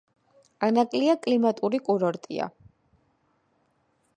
ანაკლია 0.67 1.15
კლიმატური 1.27 1.81
კურორტია. 1.89 2.49